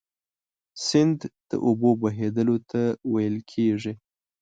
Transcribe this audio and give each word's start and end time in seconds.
سیند 0.85 1.19
د 1.49 1.51
اوبو 1.65 1.89
بهیدلو 2.01 2.57
ته 2.71 2.81
ویل 3.11 3.37
کیږي. 3.51 3.93